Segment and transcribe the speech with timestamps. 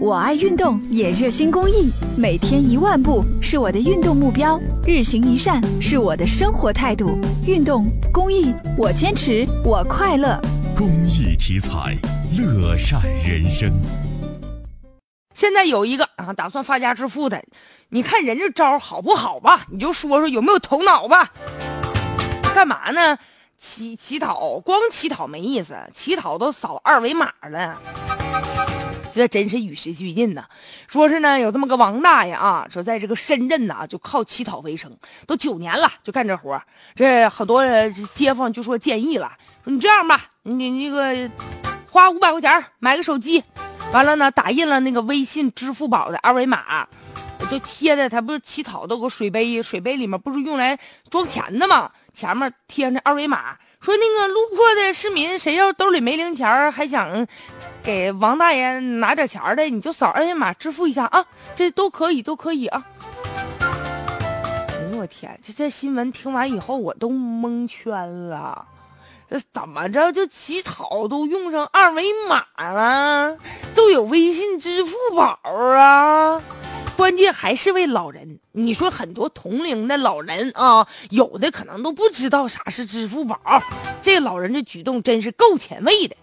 [0.00, 7.18] 我爱运动，也热心公益，每天一万步是我的运动目标，日行一善是我的生活态度。
[7.44, 10.40] 运动公益，我坚持，我快乐。
[10.76, 11.98] 公益题材，
[12.38, 13.72] 乐善人生。
[15.34, 17.42] 现在有一个啊，打算发家致富的，
[17.88, 19.66] 你看人这招好不好吧？
[19.68, 21.32] 你就说说有没有头脑吧？
[22.54, 23.18] 干嘛呢？
[23.58, 27.76] 乞乞讨，光乞讨没意思，乞讨都扫二维码了。
[29.14, 30.44] 这真是与时俱进呐！
[30.86, 36.62] 说是呢，有这么个王大爷啊，说在这个深圳呐，就靠乞讨为生，都九年了，就干这活
[36.94, 37.64] 这很多
[38.14, 39.32] 街坊就说建议了，
[39.64, 41.28] 说你这样吧，你那个
[41.90, 43.42] 花五百块钱买个手机，
[43.92, 46.86] 完了呢，打印了那个微信、支付宝的二维码，
[47.50, 50.78] 就贴在他不是乞讨都个水杯，水杯里面不是用来
[51.10, 51.90] 装钱的吗？
[52.14, 53.56] 前面贴上二维码。
[53.80, 57.26] 说那个路过的市民，谁要兜里没零钱还想
[57.82, 62.84] 给王大爷拿点钱的，你就扫二维码支付一下啊，这都可以，都可以啊。
[63.60, 68.66] 哎呦我天，这这新闻听完以后我都蒙圈了，
[69.30, 73.38] 这怎么着就乞讨都用上二维码了，
[73.74, 76.42] 都有微信、支付宝啊？
[77.08, 83.40] 关键还是位老人，你说很多同龄的老人啊，有的可能都不知道啥是支付宝。
[84.02, 86.14] 这老人的举动真是够前卫的。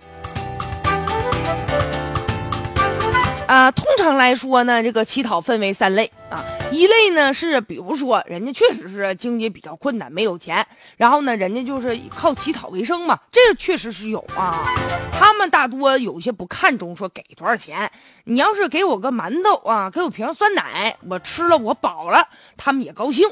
[3.48, 6.44] 啊，通常来说呢，这个乞讨分为三类啊。
[6.72, 10.66] 一类呢是，比如说人家确实是经济比较困难，没有钱，
[10.98, 14.66] 然后呢，人家就是靠乞讨为生嘛，这确实是有啊。
[15.12, 17.90] 他们大多有些不看重说给多少钱，
[18.24, 23.30] 你要是给我个馒头啊，给我瓶酸奶，我吃了我饱了，他们也高兴。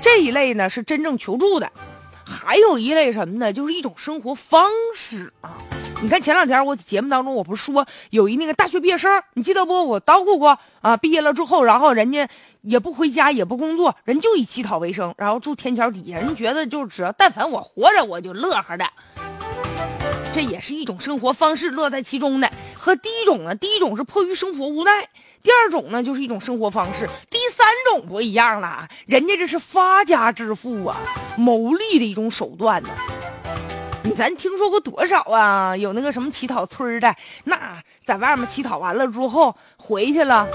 [0.00, 1.70] 这一类呢是真正求助的，
[2.24, 3.52] 还有一类什么呢？
[3.52, 5.60] 就是一种生活方式啊。
[6.02, 9.86] 你看前两天我节目当中，我不是说有一那个大学毕业生，你记得不？
[9.86, 12.28] 我叨咕过啊，毕业了之后，然后人家
[12.62, 18.84] 也不回家，也不工作，人就以乞讨为生，然后住天桥底下，人觉得就是只要但凡我活着，我就乐呵的。
[20.34, 22.50] 这也是一种生活方式，乐在其中的。
[22.74, 25.08] 和第一种呢，第一种是迫于生活无奈，
[25.40, 30.96] 第二种呢就是一种生活方式，第三种不一样了，人家这是发家致富啊，
[31.36, 32.88] 谋利的一种手段呢。
[34.14, 35.76] 咱听说过多少啊？
[35.76, 37.14] 有那个什么乞讨村的，
[37.44, 40.46] 那在外面乞讨完了之后回去了，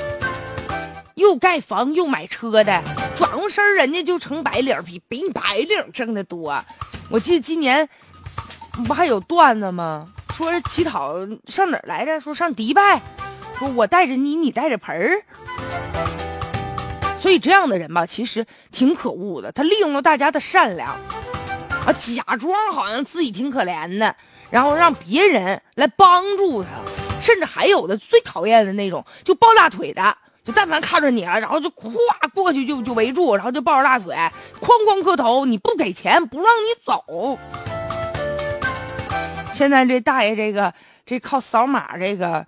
[1.15, 2.83] 又盖房又买车的，
[3.15, 6.63] 转过身人家就成白领，比比你白领挣的多。
[7.09, 7.87] 我记得今年
[8.85, 10.07] 不还有段子吗？
[10.33, 11.15] 说乞讨
[11.47, 12.19] 上哪儿来着？
[12.19, 13.01] 说上迪拜，
[13.57, 15.23] 说我带着你，你带着盆儿。
[17.19, 20.95] 所以这样的人吧，其实挺可恶的，他利用了大家的善良。
[21.87, 24.13] 啊，假装好像自己挺可怜的，
[24.49, 26.69] 然后让别人来帮助他，
[27.21, 31.93] 甚至还有的最讨厌的那种，就抱大腿的，就但凡看着你了，然后就咵
[32.33, 34.13] 过去就就围住，然后就抱着大腿，
[34.59, 37.39] 哐哐磕头，你不给钱不让你走。
[39.53, 40.73] 现在这大爷这个
[41.05, 42.45] 这靠扫码这个，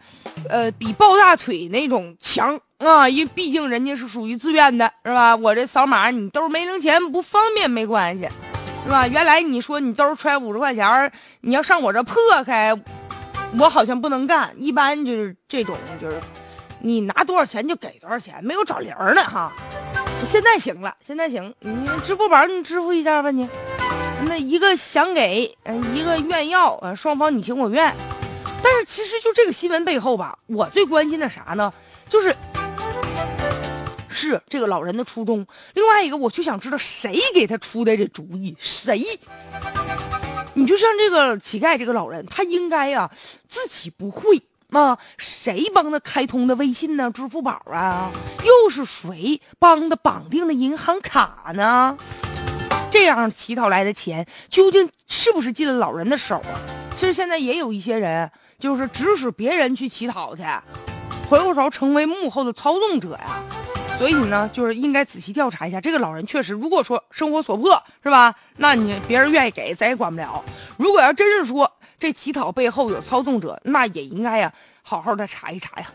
[0.49, 5.33] 呃，比抱大腿那种强啊，因为毕竟人家是属于自愿的，是吧？
[5.33, 8.27] 我这扫码你兜没零钱不方便没关系。
[8.83, 9.07] 是吧？
[9.07, 12.73] 原来你说你兜揣五十块钱，你要上我这破开，
[13.59, 14.51] 我好像不能干。
[14.57, 16.19] 一般就是这种，就是
[16.79, 19.51] 你拿多少钱就给多少钱，没有找零的哈。
[20.25, 23.47] 现在行了，现在行，你支付宝你支付一下吧你。
[24.23, 27.93] 那一个想给，嗯，一个愿要，啊，双方你情我愿。
[28.61, 31.71] 但是其实就这个新闻背后吧，我最关心的啥呢？
[32.09, 32.35] 就是。
[34.19, 38.53] 是这个老人的初衷，另外一个我就想知道谁给他出的这主意？
[38.59, 39.01] 谁？
[40.55, 43.09] 你就像这个乞丐，这个老人，他应该呀
[43.47, 44.41] 自己不会
[44.71, 47.09] 啊，谁帮他开通的微信呢？
[47.11, 48.11] 支付宝啊？
[48.43, 51.97] 又是谁帮他绑定的银行卡呢？
[52.91, 56.59] 这样乞讨来的钱究竟是不是进了老人的手啊？
[56.97, 60.43] 其实现在也有一些人就是指使别人去乞讨去，
[61.29, 63.41] 回过头成为幕后的操纵者呀。
[63.99, 66.25] 所以呢，就是应该仔细调查一下这个老人。
[66.25, 68.33] 确实，如果说生活所迫，是吧？
[68.55, 70.41] 那你别人愿意给，咱也管不了。
[70.77, 71.69] 如果要真是说
[71.99, 74.53] 这乞讨背后有操纵者，那也应该呀，
[74.83, 75.91] 好好的查一查呀。